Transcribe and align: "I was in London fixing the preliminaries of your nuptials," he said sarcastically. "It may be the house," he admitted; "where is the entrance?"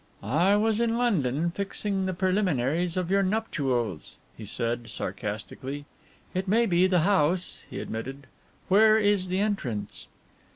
"I 0.23 0.55
was 0.55 0.79
in 0.79 0.97
London 0.97 1.51
fixing 1.51 2.07
the 2.07 2.13
preliminaries 2.15 2.97
of 2.97 3.11
your 3.11 3.21
nuptials," 3.21 4.17
he 4.35 4.45
said 4.47 4.89
sarcastically. 4.89 5.85
"It 6.33 6.47
may 6.47 6.65
be 6.65 6.87
the 6.87 7.01
house," 7.01 7.65
he 7.69 7.79
admitted; 7.79 8.25
"where 8.67 8.97
is 8.97 9.27
the 9.27 9.37
entrance?" 9.37 10.07